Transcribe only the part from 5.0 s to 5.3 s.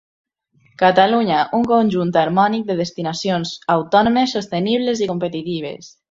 i